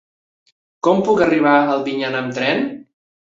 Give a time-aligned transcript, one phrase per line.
[0.87, 2.65] Com puc arribar a Albinyana amb tren?